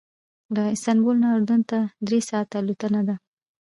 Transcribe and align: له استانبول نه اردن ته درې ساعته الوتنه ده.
له 0.55 0.63
استانبول 0.75 1.15
نه 1.23 1.27
اردن 1.35 1.61
ته 1.69 1.79
درې 2.07 2.19
ساعته 2.29 2.55
الوتنه 2.59 3.01
ده. 3.07 3.15